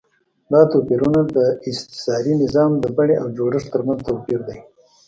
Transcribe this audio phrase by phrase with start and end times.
[0.51, 1.37] دا توپیرونه د
[1.69, 4.57] استثاري نظام د بڼې او جوړښت ترمنځ توپیر دی.